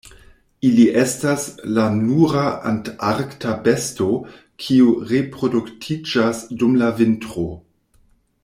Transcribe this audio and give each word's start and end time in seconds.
Ili 0.69 0.85
estas 1.01 1.43
la 1.77 1.83
nura 1.97 2.45
antarkta 2.71 3.53
besto 3.67 4.09
kiu 4.65 4.97
reproduktiĝas 5.15 6.45
dum 6.63 6.79
la 6.85 6.93
vintro. 7.03 7.51